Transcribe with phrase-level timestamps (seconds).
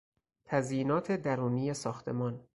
[0.45, 2.47] تزیینات درونی ساختمان